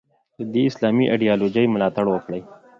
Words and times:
د 0.37 0.39
دې 0.53 0.63
اسلامي 0.69 1.05
ایدیالوژۍ 1.13 1.65
ملاتړ 1.73 2.05
وکړي. 2.09 2.41